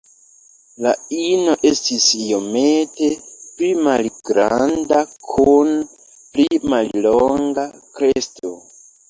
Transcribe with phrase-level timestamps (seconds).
[0.83, 3.09] La ino estis iomete
[3.59, 4.99] pli malgranda
[5.35, 5.71] kun
[6.33, 7.69] pli mallonga
[8.01, 8.57] kresto.